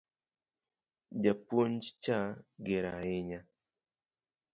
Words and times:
Japuonj 1.23 1.81
cha 2.03 2.19
ger 2.65 2.85
ahinya 2.95 3.39